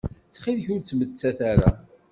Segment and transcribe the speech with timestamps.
[0.27, 1.71] Ttxil-k ur ttmettat ara.